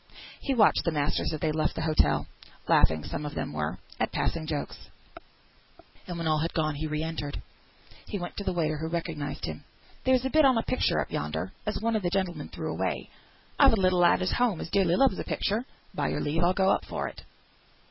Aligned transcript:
He 0.39 0.55
watched 0.55 0.83
the 0.83 0.91
masters 0.91 1.31
as 1.31 1.41
they 1.41 1.51
left 1.51 1.75
the 1.75 1.83
hotel 1.83 2.25
(laughing, 2.67 3.03
some 3.03 3.23
of 3.23 3.35
them 3.35 3.53
were, 3.53 3.77
at 3.99 4.11
passing 4.11 4.47
jokes), 4.47 4.89
and 6.07 6.17
when 6.17 6.25
all 6.25 6.39
had 6.39 6.55
gone, 6.55 6.73
he 6.73 6.87
re 6.87 7.03
entered. 7.03 7.39
He 8.07 8.17
went 8.17 8.35
to 8.37 8.43
the 8.43 8.51
waiter, 8.51 8.79
who 8.79 8.87
recognised 8.87 9.45
him. 9.45 9.63
"There's 10.03 10.25
a 10.25 10.31
bit 10.31 10.43
on 10.43 10.57
a 10.57 10.63
picture 10.63 10.99
up 10.99 11.11
yonder, 11.11 11.51
as 11.67 11.79
one 11.79 11.95
o' 11.95 11.99
the 11.99 12.09
gentlemen 12.09 12.49
threw 12.49 12.71
away; 12.73 13.11
I've 13.59 13.73
a 13.73 13.79
little 13.79 13.99
lad 13.99 14.23
at 14.23 14.29
home 14.31 14.59
as 14.59 14.71
dearly 14.71 14.95
loves 14.95 15.19
a 15.19 15.23
picture; 15.23 15.65
by 15.93 16.07
your 16.07 16.19
leave 16.19 16.43
I'll 16.43 16.53
go 16.55 16.71
up 16.71 16.83
for 16.85 17.07
it." 17.07 17.21